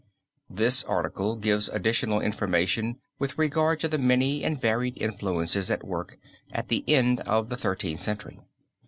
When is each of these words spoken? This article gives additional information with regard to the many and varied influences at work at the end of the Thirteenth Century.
This 0.49 0.83
article 0.83 1.35
gives 1.35 1.69
additional 1.69 2.21
information 2.21 2.97
with 3.19 3.37
regard 3.37 3.79
to 3.81 3.87
the 3.87 3.99
many 3.99 4.43
and 4.43 4.59
varied 4.59 4.97
influences 4.99 5.69
at 5.69 5.85
work 5.85 6.17
at 6.51 6.69
the 6.69 6.83
end 6.87 7.19
of 7.19 7.49
the 7.49 7.55
Thirteenth 7.55 7.99
Century. 7.99 8.39